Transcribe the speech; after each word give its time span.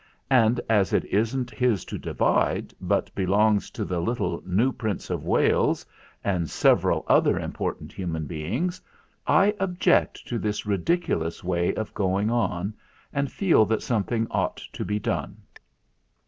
And 0.31 0.59
as 0.67 0.93
it 0.93 1.05
isn't 1.05 1.51
his 1.51 1.85
to 1.85 1.99
divide, 1.99 2.73
but 2.81 3.13
belongs 3.13 3.69
to 3.69 3.85
the 3.85 3.99
little 3.99 4.41
new 4.47 4.71
Prince 4.71 5.11
of 5.11 5.23
Wales 5.25 5.85
and 6.23 6.49
several 6.49 7.05
other 7.07 7.37
important 7.37 7.93
human 7.93 8.25
beings, 8.25 8.81
I 9.27 9.53
object 9.59 10.27
to 10.27 10.39
this 10.39 10.63
ridic 10.63 11.03
ulous 11.05 11.43
way 11.43 11.75
of 11.75 11.93
going 11.93 12.31
on 12.31 12.73
and 13.13 13.31
feel 13.31 13.63
that 13.67 13.83
something 13.83 14.25
ought 14.31 14.57
to 14.73 14.83
be 14.83 14.97
done." 14.97 15.37